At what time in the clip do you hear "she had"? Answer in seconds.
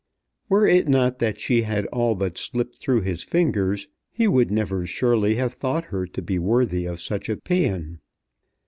1.39-1.85